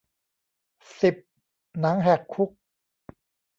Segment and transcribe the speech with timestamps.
[1.01, 1.15] สิบ
[1.79, 2.49] หนังแหกคุก